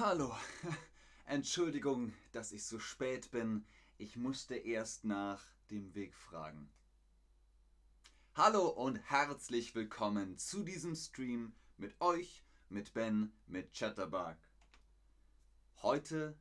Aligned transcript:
Hallo, 0.00 0.32
Entschuldigung, 1.26 2.12
dass 2.30 2.52
ich 2.52 2.64
so 2.64 2.78
spät 2.78 3.32
bin. 3.32 3.66
Ich 3.96 4.16
musste 4.16 4.54
erst 4.54 5.04
nach 5.04 5.42
dem 5.72 5.92
Weg 5.96 6.14
fragen. 6.14 6.70
Hallo 8.36 8.68
und 8.68 8.98
herzlich 9.10 9.74
willkommen 9.74 10.38
zu 10.38 10.62
diesem 10.62 10.94
Stream 10.94 11.52
mit 11.78 12.00
euch, 12.00 12.44
mit 12.68 12.94
Ben, 12.94 13.32
mit 13.48 13.72
Chatterbug. 13.72 14.36
Heute 15.82 16.38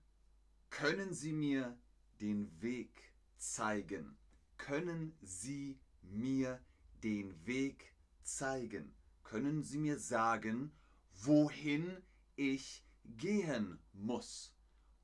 können 0.70 1.16
Sie 1.16 1.34
mir 1.34 1.76
den 2.22 2.62
Weg 2.62 3.12
zeigen. 3.38 4.20
Können 4.58 5.18
Sie 5.24 5.80
mir 6.04 6.62
den 7.02 7.44
Weg 7.48 7.92
zeigen? 8.22 8.94
Können 9.24 9.64
Sie 9.64 9.80
mir 9.80 9.98
sagen, 9.98 10.72
wohin 11.12 11.98
ich 12.36 12.84
gehen 13.18 13.80
muss. 13.94 14.54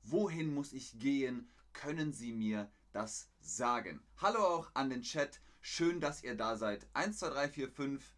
Wohin 0.02 0.52
muss 0.52 0.72
ich 0.72 0.98
gehen? 0.98 1.48
Können 1.72 2.12
Sie 2.12 2.32
mir 2.32 2.70
das 2.92 3.30
sagen? 3.40 4.00
Hallo 4.18 4.38
auch 4.38 4.70
an 4.74 4.90
den 4.90 5.02
Chat. 5.02 5.40
Schön, 5.60 6.00
dass 6.00 6.22
ihr 6.22 6.34
da 6.34 6.56
seid. 6.56 6.86
1, 6.92 7.18
2, 7.18 7.28
3, 7.30 7.48
4, 7.48 7.68
5, 7.70 8.14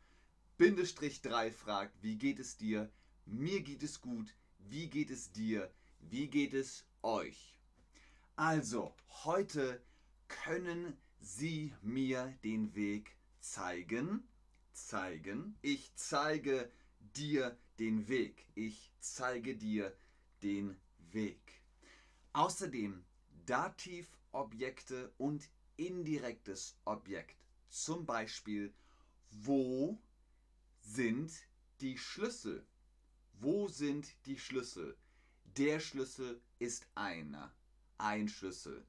Bindestrich 0.56 1.22
3 1.22 1.52
fragt, 1.52 2.02
wie 2.02 2.16
geht 2.16 2.38
es 2.40 2.56
dir? 2.56 2.90
Mir 3.24 3.62
geht 3.62 3.82
es 3.82 4.00
gut. 4.00 4.34
Wie 4.58 4.88
geht 4.88 5.10
es 5.10 5.32
dir? 5.32 5.70
Wie 6.00 6.28
geht 6.28 6.54
es 6.54 6.84
euch? 7.02 7.58
Also, 8.34 8.94
heute 9.24 9.82
können 10.28 10.96
Sie 11.20 11.74
mir 11.82 12.36
den 12.42 12.74
Weg 12.74 13.16
zeigen. 13.40 14.28
Zeigen. 14.72 15.56
Ich 15.62 15.94
zeige 15.94 16.70
dir 17.00 17.56
den 17.78 18.08
Weg. 18.08 18.46
Ich 18.54 18.92
zeige 19.00 19.56
dir 19.56 19.96
den 20.42 20.76
Weg. 21.12 21.62
Außerdem 22.32 23.04
Dativobjekte 23.46 25.12
und 25.18 25.48
indirektes 25.76 26.76
Objekt. 26.84 27.36
Zum 27.68 28.06
Beispiel, 28.06 28.72
wo 29.30 29.98
sind 30.80 31.32
die 31.80 31.98
Schlüssel? 31.98 32.66
Wo 33.34 33.68
sind 33.68 34.14
die 34.26 34.38
Schlüssel? 34.38 34.96
Der 35.56 35.80
Schlüssel 35.80 36.40
ist 36.58 36.86
einer. 36.94 37.54
Ein 37.98 38.28
Schlüssel. 38.28 38.86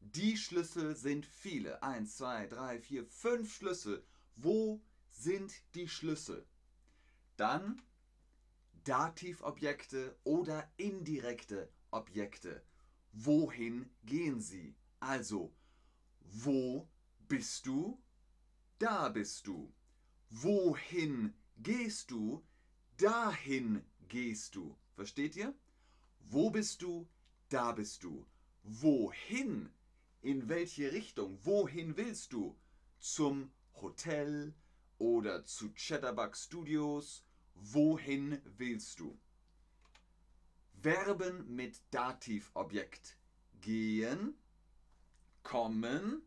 Die 0.00 0.36
Schlüssel 0.36 0.94
sind 0.96 1.26
viele. 1.26 1.82
Eins, 1.82 2.16
zwei, 2.16 2.46
drei, 2.46 2.78
vier, 2.78 3.04
fünf 3.06 3.54
Schlüssel. 3.54 4.04
Wo 4.36 4.80
sind 5.10 5.52
die 5.74 5.88
Schlüssel? 5.88 6.46
Dann 7.36 7.82
Dativobjekte 8.86 10.16
oder 10.22 10.70
indirekte 10.76 11.68
Objekte. 11.90 12.62
Wohin 13.12 13.90
gehen 14.04 14.40
sie? 14.40 14.76
Also, 15.00 15.52
wo 16.20 16.88
bist 17.26 17.66
du? 17.66 18.00
Da 18.78 19.08
bist 19.08 19.48
du. 19.48 19.72
Wohin 20.30 21.34
gehst 21.56 22.12
du? 22.12 22.44
Dahin 22.96 23.84
gehst 24.06 24.54
du. 24.54 24.76
Versteht 24.94 25.34
ihr? 25.34 25.52
Wo 26.20 26.50
bist 26.50 26.80
du? 26.80 27.08
Da 27.48 27.72
bist 27.72 28.04
du. 28.04 28.24
Wohin? 28.62 29.68
In 30.22 30.48
welche 30.48 30.92
Richtung? 30.92 31.40
Wohin 31.42 31.96
willst 31.96 32.32
du? 32.32 32.56
Zum 33.00 33.50
Hotel 33.82 34.54
oder 34.98 35.44
zu 35.44 35.72
Chatterbug 35.74 36.36
Studios 36.36 37.25
Wohin 37.58 38.40
willst 38.58 39.00
du? 39.00 39.18
Verben 40.82 41.54
mit 41.54 41.80
Dativobjekt. 41.90 43.16
Gehen, 43.60 44.34
kommen, 45.42 46.22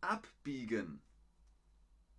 abbiegen. 0.00 1.00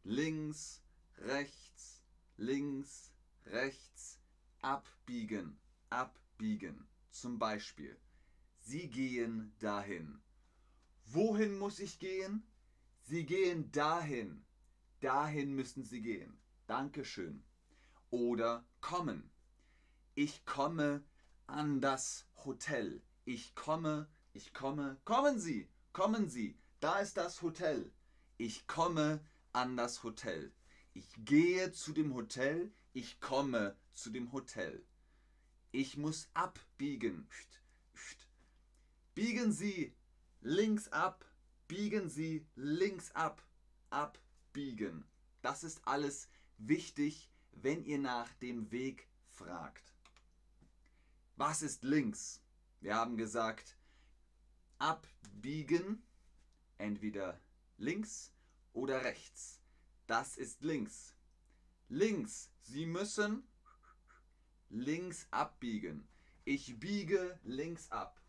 Links, 0.03 0.81
rechts, 1.17 2.01
links, 2.37 3.11
rechts, 3.45 4.19
abbiegen, 4.61 5.59
abbiegen. 5.89 6.87
Zum 7.11 7.37
Beispiel, 7.37 7.99
Sie 8.59 8.89
gehen 8.89 9.53
dahin. 9.59 10.21
Wohin 11.05 11.57
muss 11.57 11.79
ich 11.79 11.99
gehen? 11.99 12.47
Sie 13.01 13.25
gehen 13.25 13.71
dahin. 13.71 14.45
Dahin 15.01 15.53
müssen 15.53 15.83
Sie 15.83 16.01
gehen. 16.01 16.39
Dankeschön 16.65 17.43
oder 18.11 18.65
kommen. 18.81 19.29
Ich 20.15 20.45
komme 20.45 21.03
an 21.47 21.81
das 21.81 22.25
Hotel. 22.45 23.01
Ich 23.25 23.55
komme, 23.55 24.07
ich 24.33 24.53
komme. 24.53 24.97
Kommen 25.05 25.39
Sie, 25.39 25.69
kommen 25.93 26.29
Sie. 26.29 26.57
Da 26.79 26.99
ist 26.99 27.17
das 27.17 27.41
Hotel. 27.41 27.91
Ich 28.37 28.67
komme 28.67 29.19
an 29.53 29.77
das 29.77 30.03
Hotel. 30.03 30.53
Ich 30.93 31.13
gehe 31.25 31.71
zu 31.71 31.93
dem 31.93 32.13
Hotel. 32.13 32.71
Ich 32.93 33.19
komme 33.19 33.75
zu 33.93 34.09
dem 34.09 34.31
Hotel. 34.31 34.83
Ich 35.71 35.97
muss 35.97 36.29
abbiegen. 36.33 37.27
Biegen 39.13 39.51
Sie 39.51 39.93
links 40.41 40.87
ab. 40.87 41.25
Biegen 41.67 42.09
Sie 42.09 42.47
links 42.55 43.11
ab. 43.11 43.43
Abbiegen. 43.89 45.05
Das 45.41 45.63
ist 45.63 45.87
alles 45.87 46.29
wichtig 46.57 47.28
wenn 47.61 47.83
ihr 47.85 47.99
nach 47.99 48.31
dem 48.35 48.71
Weg 48.71 49.07
fragt. 49.29 49.93
Was 51.35 51.61
ist 51.61 51.83
links? 51.83 52.41
Wir 52.81 52.95
haben 52.95 53.17
gesagt, 53.17 53.77
abbiegen, 54.77 56.03
entweder 56.77 57.39
links 57.77 58.33
oder 58.73 59.03
rechts. 59.03 59.59
Das 60.07 60.37
ist 60.37 60.61
links. 60.63 61.15
Links, 61.89 62.51
Sie 62.61 62.85
müssen 62.85 63.43
links 64.69 65.27
abbiegen. 65.31 66.07
Ich 66.45 66.79
biege 66.79 67.39
links 67.43 67.91
ab. 67.91 68.21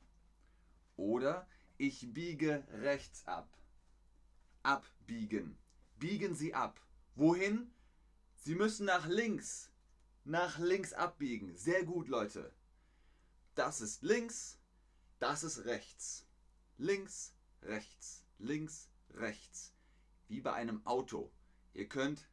Oder 0.96 1.46
ich 1.78 2.12
biege 2.12 2.66
rechts 2.70 3.26
ab. 3.26 3.56
Abbiegen. 4.62 5.56
Biegen 5.98 6.34
Sie 6.34 6.54
ab. 6.54 6.80
Wohin? 7.14 7.72
Sie 8.40 8.54
müssen 8.54 8.86
nach 8.86 9.06
links. 9.06 9.70
Nach 10.24 10.58
links 10.58 10.92
abbiegen. 10.94 11.56
Sehr 11.56 11.84
gut, 11.84 12.08
Leute. 12.08 12.52
Das 13.54 13.80
ist 13.82 14.02
links. 14.02 14.58
Das 15.18 15.44
ist 15.44 15.66
rechts. 15.66 16.26
Links, 16.78 17.34
rechts. 17.62 18.24
Links, 18.38 18.88
rechts. 19.10 19.74
Wie 20.28 20.40
bei 20.40 20.54
einem 20.54 20.84
Auto. 20.86 21.30
Ihr 21.74 21.88
könnt 21.88 22.26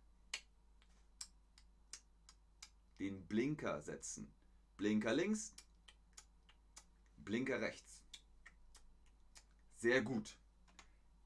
den 3.00 3.28
Blinker 3.28 3.82
setzen. 3.82 4.34
Blinker 4.78 5.14
links, 5.14 5.54
Blinker 7.18 7.60
rechts. 7.60 8.02
Sehr 9.76 10.02
gut. 10.02 10.38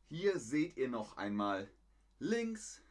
Hier 0.08 0.40
seht 0.40 0.78
ihr 0.78 0.90
noch 0.90 1.18
einmal 1.18 1.72
links, 2.20 2.82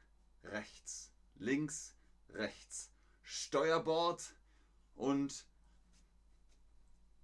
rechts 0.44 1.10
links, 1.40 1.96
rechts. 2.28 2.90
Steuerbord 3.22 4.34
und 4.94 5.46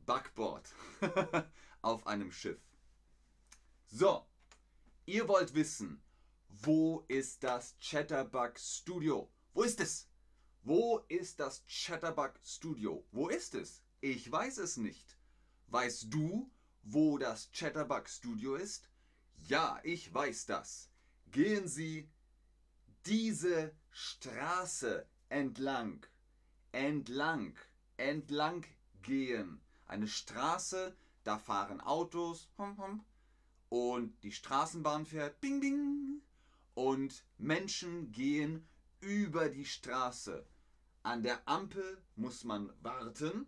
Backbord 0.05 0.73
auf 1.83 2.07
einem 2.07 2.33
Schiff. 2.33 2.61
So, 3.87 4.27
ihr 5.05 5.29
wollt 5.29 5.55
wissen, 5.55 6.03
wo 6.49 7.05
ist 7.09 7.43
das 7.45 7.77
Chatterbug 7.79 8.59
Studio? 8.59 9.31
Wo 9.53 9.63
ist 9.63 9.81
es? 9.81 10.09
Wo 10.63 10.99
ist 11.09 11.39
das 11.41 11.65
Chatterbug 11.67 12.35
Studio? 12.43 13.07
Wo 13.13 13.29
ist 13.29 13.55
es? 13.55 13.83
Ich 14.01 14.31
weiß 14.31 14.59
es 14.59 14.77
nicht. 14.77 15.19
Weißt 15.69 16.13
du, 16.13 16.51
wo 16.83 17.19
das 17.19 17.51
Chatterbug 17.53 18.09
Studio 18.09 18.55
ist? 18.55 18.89
Ja, 19.49 19.81
ich 19.83 20.13
weiß 20.13 20.47
das. 20.47 20.91
Gehen 21.31 21.69
Sie 21.69 22.09
diese 23.07 23.73
Straße 23.91 25.07
entlang, 25.29 26.05
entlang, 26.73 27.55
entlang 27.97 28.67
gehen. 29.03 29.61
Eine 29.87 30.09
Straße, 30.09 30.97
da 31.23 31.39
fahren 31.39 31.81
Autos 31.81 32.49
und 33.69 34.23
die 34.25 34.33
Straßenbahn 34.33 35.07
fährt 35.07 35.41
bing 35.41 35.61
bing 35.61 36.21
und 36.75 37.25
Menschen 37.39 38.11
gehen 38.11 38.67
über 39.01 39.49
die 39.49 39.65
Straße. 39.65 40.45
An 41.05 41.23
der 41.23 41.47
Ampel 41.49 42.03
muss 42.17 42.43
man 42.43 42.73
warten. 42.83 43.47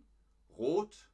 Rot, 0.57 1.09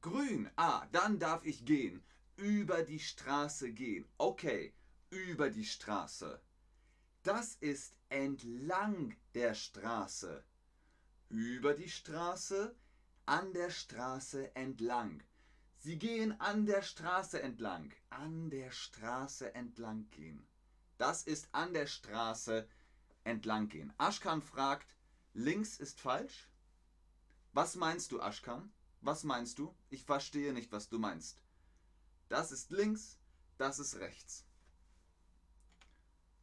grün. 0.00 0.50
Ah, 0.56 0.86
dann 0.92 1.18
darf 1.18 1.44
ich 1.44 1.66
gehen. 1.66 2.02
Über 2.36 2.82
die 2.82 3.00
Straße 3.00 3.72
gehen. 3.72 4.06
Okay, 4.16 4.72
über 5.10 5.50
die 5.50 5.64
Straße. 5.66 6.40
Das 7.26 7.56
ist 7.56 7.96
entlang 8.08 9.16
der 9.34 9.54
Straße. 9.54 10.44
Über 11.28 11.74
die 11.74 11.88
Straße, 11.88 12.72
an 13.24 13.52
der 13.52 13.70
Straße 13.70 14.54
entlang. 14.54 15.24
Sie 15.78 15.98
gehen 15.98 16.40
an 16.40 16.66
der 16.66 16.82
Straße 16.82 17.42
entlang. 17.42 17.92
An 18.10 18.48
der 18.48 18.70
Straße 18.70 19.52
entlang 19.56 20.08
gehen. 20.10 20.46
Das 20.98 21.24
ist 21.24 21.48
an 21.50 21.74
der 21.74 21.88
Straße 21.88 22.68
entlang 23.24 23.70
gehen. 23.70 23.92
Aschkan 23.98 24.40
fragt, 24.40 24.94
links 25.34 25.80
ist 25.80 26.00
falsch? 26.00 26.48
Was 27.52 27.74
meinst 27.74 28.12
du, 28.12 28.22
Aschkan? 28.22 28.72
Was 29.00 29.24
meinst 29.24 29.58
du? 29.58 29.74
Ich 29.90 30.04
verstehe 30.04 30.52
nicht, 30.52 30.70
was 30.70 30.88
du 30.88 31.00
meinst. 31.00 31.42
Das 32.28 32.52
ist 32.52 32.70
links, 32.70 33.18
das 33.58 33.80
ist 33.80 33.96
rechts. 33.96 34.45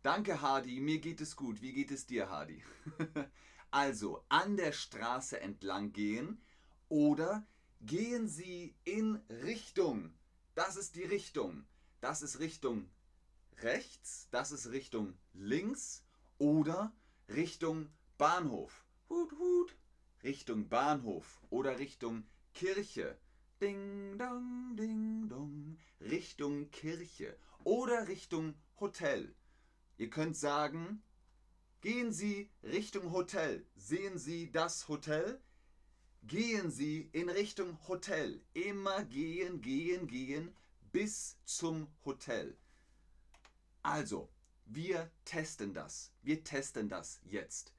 Danke, 0.03 0.41
Hardy. 0.41 0.81
Mir 0.81 0.99
geht 0.99 1.21
es 1.21 1.37
gut. 1.37 1.61
Wie 1.61 1.71
geht 1.71 1.89
es 1.89 2.05
dir, 2.05 2.29
Hardy? 2.29 2.61
also, 3.71 4.25
an 4.27 4.57
der 4.57 4.73
Straße 4.73 5.39
entlang 5.39 5.93
gehen 5.93 6.41
oder 6.89 7.47
gehen 7.79 8.27
Sie 8.27 8.75
in 8.83 9.15
Richtung. 9.29 10.13
Das 10.55 10.75
ist 10.75 10.97
die 10.97 11.05
Richtung. 11.05 11.65
Das 12.01 12.21
ist 12.21 12.39
Richtung 12.39 12.89
rechts, 13.59 14.27
das 14.29 14.51
ist 14.51 14.71
Richtung 14.71 15.13
links 15.33 16.03
oder 16.37 16.91
Richtung 17.29 17.87
Bahnhof. 18.17 18.85
Hut, 19.09 19.31
hut. 19.31 19.73
Richtung 20.21 20.67
Bahnhof 20.67 21.39
oder 21.49 21.79
Richtung 21.79 22.25
Kirche. 22.53 23.17
Ding 23.61 24.17
dong, 24.17 24.75
ding 24.75 25.29
dong. 25.29 25.77
Richtung 26.01 26.69
Kirche 26.71 27.37
oder 27.63 28.09
Richtung 28.09 28.55
Hotel. 28.81 29.33
Ihr 29.97 30.09
könnt 30.09 30.35
sagen, 30.35 31.03
gehen 31.81 32.11
Sie 32.11 32.49
Richtung 32.63 33.11
Hotel. 33.11 33.65
Sehen 33.75 34.17
Sie 34.17 34.51
das 34.51 34.87
Hotel? 34.87 35.41
Gehen 36.23 36.71
Sie 36.71 37.09
in 37.11 37.29
Richtung 37.29 37.77
Hotel. 37.87 38.41
Immer 38.53 39.03
gehen, 39.05 39.61
gehen, 39.61 40.07
gehen 40.07 40.55
bis 40.91 41.37
zum 41.43 41.87
Hotel. 42.05 42.57
Also, 43.81 44.29
wir 44.65 45.11
testen 45.25 45.73
das. 45.73 46.11
Wir 46.21 46.43
testen 46.43 46.87
das 46.87 47.19
jetzt. 47.23 47.73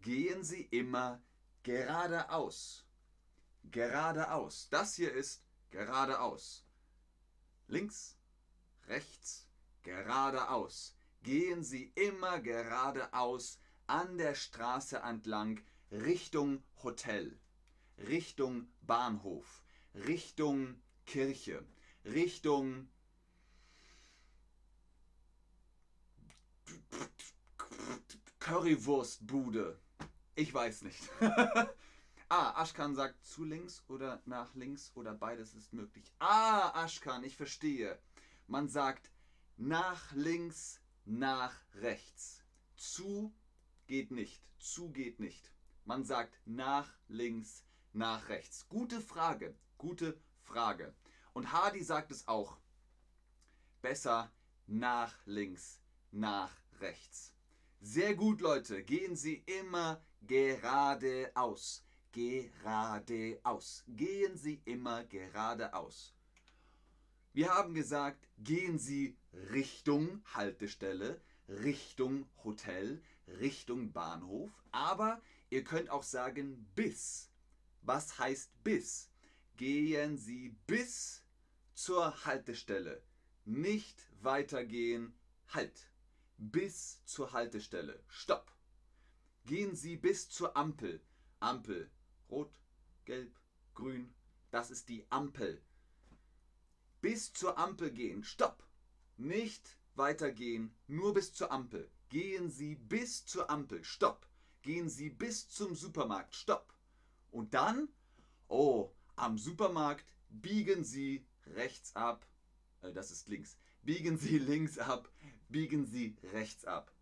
Gehen 0.00 0.42
Sie 0.42 0.62
immer 0.62 1.22
geradeaus. 1.62 2.84
Geradeaus. 3.70 4.68
Das 4.70 4.94
hier 4.96 5.12
ist 5.12 5.42
geradeaus. 5.70 6.64
Links, 7.68 8.16
rechts, 8.86 9.46
geradeaus. 9.82 10.97
Gehen 11.22 11.62
Sie 11.62 11.92
immer 11.94 12.40
geradeaus 12.40 13.58
an 13.86 14.18
der 14.18 14.34
Straße 14.34 14.98
entlang 14.98 15.60
Richtung 15.90 16.62
Hotel, 16.82 17.38
Richtung 17.98 18.68
Bahnhof, 18.82 19.62
Richtung 19.94 20.80
Kirche, 21.06 21.64
Richtung 22.04 22.88
Currywurstbude. 28.38 29.78
Ich 30.34 30.54
weiß 30.54 30.82
nicht. 30.82 31.10
ah, 32.28 32.62
Aschkan 32.62 32.94
sagt 32.94 33.24
zu 33.24 33.44
links 33.44 33.82
oder 33.88 34.22
nach 34.24 34.54
links 34.54 34.92
oder 34.94 35.12
beides 35.14 35.54
ist 35.54 35.72
möglich. 35.72 36.12
Ah, 36.18 36.84
Aschkan, 36.84 37.24
ich 37.24 37.36
verstehe. 37.36 37.98
Man 38.46 38.68
sagt 38.68 39.10
nach 39.56 40.12
links, 40.12 40.80
nach 41.08 41.54
rechts. 41.74 42.44
Zu 42.76 43.34
geht 43.86 44.10
nicht. 44.10 44.42
Zu 44.58 44.90
geht 44.90 45.20
nicht. 45.20 45.50
Man 45.84 46.04
sagt 46.04 46.38
nach 46.44 46.92
links, 47.08 47.64
nach 47.92 48.28
rechts. 48.28 48.68
Gute 48.68 49.00
Frage. 49.00 49.56
Gute 49.78 50.20
Frage. 50.42 50.94
Und 51.32 51.52
Hardy 51.52 51.82
sagt 51.82 52.10
es 52.10 52.28
auch. 52.28 52.58
Besser 53.80 54.30
nach 54.66 55.14
links, 55.24 55.80
nach 56.10 56.50
rechts. 56.80 57.32
Sehr 57.80 58.14
gut, 58.14 58.42
Leute. 58.42 58.82
Gehen 58.82 59.16
Sie 59.16 59.42
immer 59.46 60.02
geradeaus. 60.20 61.86
Geradeaus. 62.12 63.84
Gehen 63.86 64.36
Sie 64.36 64.60
immer 64.66 65.04
geradeaus. 65.04 66.17
Wir 67.32 67.54
haben 67.54 67.74
gesagt, 67.74 68.28
gehen 68.38 68.78
Sie 68.78 69.16
Richtung 69.52 70.22
Haltestelle, 70.34 71.20
Richtung 71.48 72.28
Hotel, 72.44 73.02
Richtung 73.40 73.92
Bahnhof. 73.92 74.50
Aber 74.72 75.20
ihr 75.50 75.64
könnt 75.64 75.90
auch 75.90 76.02
sagen 76.02 76.66
bis. 76.74 77.30
Was 77.82 78.18
heißt 78.18 78.62
bis? 78.64 79.10
Gehen 79.56 80.16
Sie 80.16 80.50
bis 80.66 81.24
zur 81.74 82.24
Haltestelle. 82.24 83.02
Nicht 83.44 84.02
weitergehen. 84.20 85.14
Halt 85.48 85.90
bis 86.36 87.04
zur 87.04 87.32
Haltestelle. 87.32 88.02
Stopp. 88.08 88.52
Gehen 89.46 89.74
Sie 89.74 89.96
bis 89.96 90.28
zur 90.28 90.56
Ampel. 90.56 91.00
Ampel. 91.40 91.90
Rot, 92.30 92.60
gelb, 93.04 93.40
grün. 93.74 94.14
Das 94.50 94.70
ist 94.70 94.88
die 94.88 95.06
Ampel. 95.10 95.62
Bis 97.00 97.32
zur 97.32 97.58
Ampel 97.58 97.90
gehen. 97.90 98.24
Stopp. 98.24 98.64
Nicht 99.16 99.78
weitergehen. 99.94 100.74
Nur 100.86 101.14
bis 101.14 101.32
zur 101.32 101.52
Ampel. 101.52 101.90
Gehen 102.08 102.50
Sie 102.50 102.74
bis 102.74 103.24
zur 103.26 103.50
Ampel. 103.50 103.84
Stopp. 103.84 104.26
Gehen 104.62 104.88
Sie 104.88 105.10
bis 105.10 105.48
zum 105.48 105.74
Supermarkt. 105.74 106.34
Stopp. 106.34 106.74
Und 107.30 107.54
dann, 107.54 107.88
oh, 108.48 108.92
am 109.16 109.38
Supermarkt 109.38 110.06
biegen 110.28 110.84
Sie 110.84 111.26
rechts 111.46 111.94
ab. 111.94 112.26
Äh, 112.82 112.92
das 112.92 113.10
ist 113.10 113.28
links. 113.28 113.56
Biegen 113.82 114.18
Sie 114.18 114.38
links 114.52 114.78
ab 114.78 115.10
biegen 115.48 115.86
Sie 115.86 116.16
rechts 116.32 116.64
ab. 116.64 116.92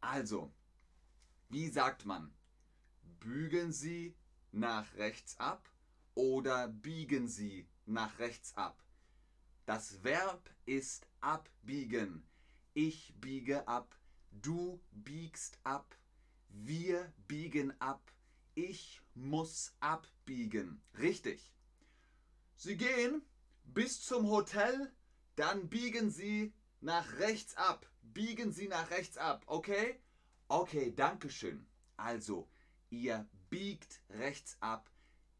Also, 0.00 0.52
wie 1.48 1.68
sagt 1.68 2.06
man? 2.06 2.32
Bügeln 3.20 3.72
Sie 3.72 4.14
nach 4.52 4.94
rechts 4.94 5.38
ab 5.38 5.68
oder 6.14 6.68
biegen 6.68 7.28
Sie 7.28 7.68
nach 7.88 8.18
rechts 8.18 8.56
ab? 8.56 8.82
Das 9.66 10.02
Verb 10.02 10.50
ist 10.66 11.06
abbiegen. 11.20 12.26
Ich 12.74 13.14
biege 13.20 13.66
ab, 13.68 13.98
du 14.30 14.80
biegst 14.92 15.58
ab, 15.64 15.96
wir 16.48 17.12
biegen 17.26 17.78
ab, 17.80 18.12
ich 18.54 19.00
muss 19.14 19.74
abbiegen. 19.80 20.80
Richtig. 20.98 21.52
Sie 22.56 22.76
gehen 22.76 23.22
bis 23.64 24.02
zum 24.02 24.28
Hotel, 24.30 24.92
dann 25.36 25.68
biegen 25.68 26.10
Sie 26.10 26.52
nach 26.80 27.18
rechts 27.18 27.54
ab. 27.56 27.88
Biegen 28.02 28.52
Sie 28.52 28.68
nach 28.68 28.90
rechts 28.90 29.16
ab, 29.18 29.44
okay? 29.46 30.00
Okay, 30.48 30.92
danke 30.94 31.30
schön. 31.30 31.66
Also, 31.96 32.48
ihr 32.90 33.28
biegt 33.50 34.00
rechts 34.10 34.56
ab. 34.60 34.90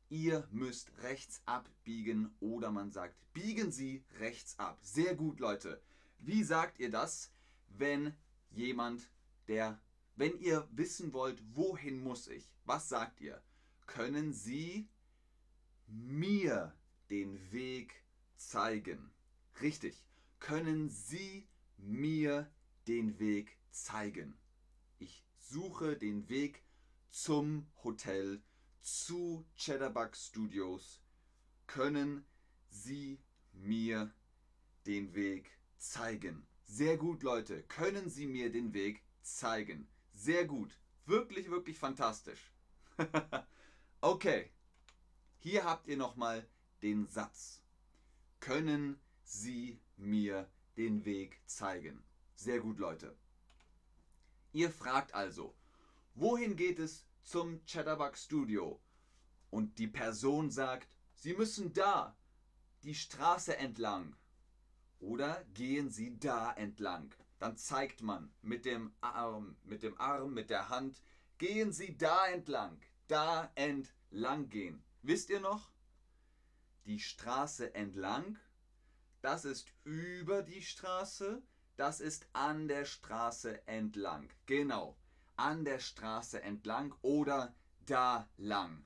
Ihr 0.08 0.46
müsst 0.50 0.90
rechts 1.02 1.42
abbiegen 1.44 2.34
oder 2.40 2.70
man 2.70 2.90
sagt, 2.90 3.14
biegen 3.34 3.70
Sie 3.70 4.04
rechts 4.18 4.58
ab. 4.58 4.78
Sehr 4.82 5.14
gut, 5.14 5.40
Leute. 5.40 5.82
Wie 6.18 6.42
sagt 6.42 6.78
ihr 6.78 6.90
das, 6.90 7.30
wenn 7.68 8.14
jemand, 8.50 9.10
der, 9.48 9.80
wenn 10.16 10.38
ihr 10.40 10.66
wissen 10.72 11.12
wollt, 11.12 11.42
wohin 11.54 12.02
muss 12.02 12.26
ich? 12.28 12.52
Was 12.64 12.88
sagt 12.88 13.20
ihr? 13.20 13.42
Können 13.86 14.32
Sie 14.32 14.88
mir 15.86 16.74
den 17.10 17.52
Weg 17.52 18.02
zeigen? 18.36 19.10
Richtig 19.60 20.04
können 20.38 20.88
Sie 20.88 21.46
mir 21.76 22.50
den 22.86 23.18
Weg 23.18 23.58
zeigen. 23.70 24.36
Ich 24.98 25.24
suche 25.38 25.96
den 25.96 26.28
Weg 26.28 26.62
zum 27.10 27.66
Hotel, 27.84 28.40
zu 28.80 29.44
Cheddarbug 29.56 30.16
Studios. 30.16 31.00
Können 31.66 32.24
Sie 32.70 33.20
mir 33.52 34.12
den 34.86 35.14
Weg 35.14 35.50
zeigen? 35.76 36.46
Sehr 36.66 36.96
gut, 36.96 37.22
Leute. 37.22 37.62
Können 37.64 38.08
Sie 38.08 38.26
mir 38.26 38.50
den 38.50 38.74
Weg 38.74 39.02
zeigen? 39.22 39.88
Sehr 40.14 40.46
gut. 40.46 40.78
Wirklich, 41.06 41.50
wirklich 41.50 41.78
fantastisch. 41.78 42.52
okay. 44.00 44.50
Hier 45.38 45.64
habt 45.64 45.86
ihr 45.88 45.96
nochmal 45.96 46.46
den 46.82 47.06
Satz. 47.08 47.62
Können 48.40 49.00
Sie 49.24 49.80
mir 49.96 50.48
den 50.76 51.04
Weg 51.04 51.40
zeigen. 51.46 52.02
Sehr 52.34 52.60
gut, 52.60 52.78
Leute. 52.78 53.16
Ihr 54.52 54.70
fragt 54.70 55.14
also, 55.14 55.54
wohin 56.14 56.56
geht 56.56 56.78
es 56.78 57.07
zum 57.28 57.64
Chatterbug 57.66 58.16
Studio? 58.16 58.80
Und 59.50 59.78
die 59.78 59.88
Person 59.88 60.50
sagt, 60.50 60.88
Sie 61.14 61.34
müssen 61.34 61.72
da, 61.72 62.16
die 62.82 62.94
Straße 62.94 63.56
entlang. 63.56 64.16
Oder 65.00 65.44
gehen 65.54 65.90
Sie 65.90 66.18
da 66.18 66.52
entlang. 66.52 67.14
Dann 67.38 67.56
zeigt 67.56 68.02
man 68.02 68.32
mit 68.42 68.64
dem 68.64 68.92
Arm, 69.00 69.56
mit 69.64 69.82
dem 69.82 69.98
Arm, 70.00 70.34
mit 70.34 70.50
der 70.50 70.68
Hand, 70.68 71.02
gehen 71.38 71.72
Sie 71.72 71.96
da 71.96 72.26
entlang, 72.26 72.80
da 73.06 73.50
entlang 73.54 73.98
lang 74.10 74.48
gehen. 74.48 74.82
Wisst 75.02 75.30
ihr 75.30 75.40
noch? 75.40 75.70
Die 76.86 76.98
Straße 76.98 77.74
entlang, 77.74 78.38
das 79.20 79.44
ist 79.44 79.72
über 79.84 80.42
die 80.42 80.62
Straße, 80.62 81.42
das 81.76 82.00
ist 82.00 82.26
an 82.32 82.68
der 82.68 82.84
Straße 82.84 83.66
entlang. 83.66 84.30
Genau, 84.46 84.96
an 85.38 85.64
der 85.64 85.78
Straße 85.78 86.42
entlang 86.42 86.94
oder 87.00 87.54
da 87.86 88.28
lang. 88.36 88.84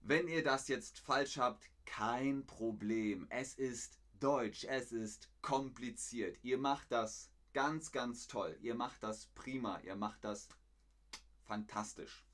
Wenn 0.00 0.28
ihr 0.28 0.42
das 0.42 0.68
jetzt 0.68 0.98
falsch 0.98 1.38
habt, 1.38 1.70
kein 1.84 2.46
Problem. 2.46 3.26
Es 3.30 3.54
ist 3.54 3.98
Deutsch, 4.18 4.64
es 4.64 4.92
ist 4.92 5.30
kompliziert. 5.42 6.38
Ihr 6.42 6.58
macht 6.58 6.90
das 6.90 7.30
ganz, 7.52 7.92
ganz 7.92 8.26
toll. 8.26 8.58
Ihr 8.62 8.74
macht 8.74 9.02
das 9.02 9.26
prima. 9.34 9.80
Ihr 9.80 9.96
macht 9.96 10.24
das 10.24 10.48
fantastisch. 11.44 12.26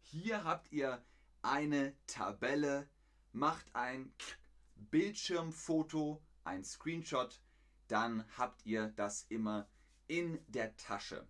Hier 0.00 0.44
habt 0.44 0.72
ihr 0.72 1.04
eine 1.42 1.94
Tabelle. 2.06 2.88
Macht 3.32 3.74
ein 3.74 4.12
Bildschirmfoto, 4.74 6.20
ein 6.42 6.64
Screenshot. 6.64 7.40
Dann 7.86 8.24
habt 8.36 8.66
ihr 8.66 8.88
das 8.96 9.26
immer 9.28 9.68
in 10.08 10.44
der 10.48 10.76
Tasche. 10.76 11.28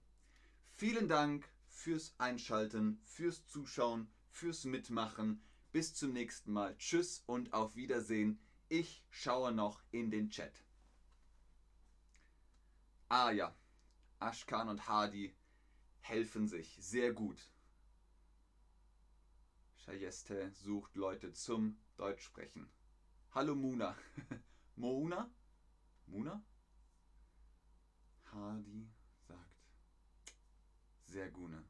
Vielen 0.81 1.09
Dank 1.09 1.47
fürs 1.69 2.15
Einschalten, 2.17 3.03
fürs 3.05 3.45
Zuschauen, 3.45 4.11
fürs 4.31 4.65
Mitmachen. 4.65 5.45
Bis 5.73 5.93
zum 5.93 6.15
nächsten 6.15 6.55
Mal. 6.55 6.75
Tschüss 6.79 7.23
und 7.27 7.53
auf 7.53 7.77
Wiedersehen. 7.77 8.41
Ich 8.71 9.05
schaue 9.11 9.53
noch 9.53 9.83
in 9.91 10.11
den 10.11 10.31
Chat. 10.31 10.65
Ah 13.11 13.31
ja, 13.31 13.55
Ashkan 14.21 14.71
und 14.71 14.89
Hadi 14.89 15.37
helfen 15.99 16.49
sich 16.49 16.79
sehr 16.81 17.13
gut. 17.13 17.51
Shayeste 19.85 20.51
sucht 20.55 20.97
Leute 20.97 21.35
zum 21.35 21.79
Deutschsprechen. 21.99 22.73
Hallo 23.33 23.55
Muna. 23.55 23.99
Mouna? 24.77 25.31
Muna? 26.07 26.43
Hadi. 28.33 28.91
Sehr 31.11 31.29
gune. 31.29 31.65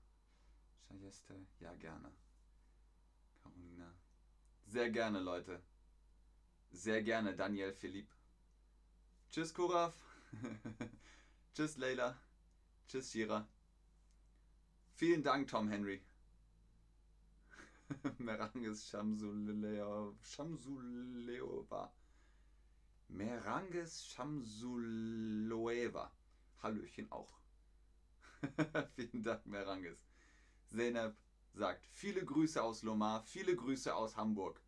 Shayeste, 0.86 1.34
ja 1.60 1.72
gerne. 1.76 2.12
Carolina. 3.42 3.90
Sehr 4.66 4.90
gerne, 4.90 5.18
Leute. 5.18 5.62
Sehr 6.70 7.02
gerne, 7.02 7.34
Daniel 7.34 7.72
Philipp. 7.72 8.14
Tschüss, 9.30 9.54
Kuraf. 9.54 9.94
Tschüss, 11.54 11.78
Leila. 11.78 12.18
Tschüss, 12.86 13.12
Shira. 13.12 13.48
Vielen 14.96 15.22
Dank, 15.22 15.48
Tom 15.48 15.70
Henry. 15.70 16.02
Meranges 18.18 18.90
Shamsuleova. 18.90 20.34
Meranges 23.08 24.06
Shamsuloeva. 24.06 26.12
Hallöchen 26.62 27.10
auch. 27.10 27.39
Vielen 28.96 29.22
Dank, 29.22 29.46
Meranges. 29.46 30.06
Zeynep 30.66 31.16
sagt 31.52 31.86
viele 31.86 32.24
Grüße 32.24 32.62
aus 32.62 32.82
Lomar, 32.82 33.22
viele 33.22 33.56
Grüße 33.56 33.94
aus 33.94 34.16
Hamburg. 34.16 34.62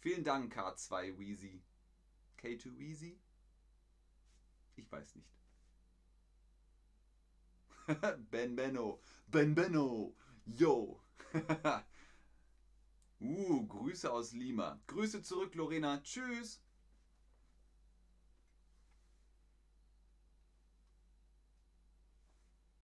Vielen 0.00 0.24
Dank, 0.24 0.54
K2 0.54 1.18
Weezy. 1.18 1.62
K2 2.38 2.78
Weezy? 2.78 3.20
Ich 4.76 4.90
weiß 4.90 5.14
nicht. 5.14 5.30
ben 8.30 8.56
Benno. 8.56 9.00
Ben 9.26 9.54
Benno. 9.54 10.14
Yo. 10.46 11.00
uh, 13.20 13.66
Grüße 13.66 14.12
aus 14.12 14.32
Lima. 14.32 14.80
Grüße 14.86 15.22
zurück, 15.22 15.54
Lorena. 15.54 16.02
Tschüss. 16.02 16.63